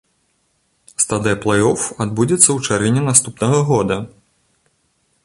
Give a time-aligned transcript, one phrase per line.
[1.03, 4.03] Стадыя плэй-оф адбудзецца ў чэрвені наступнага года.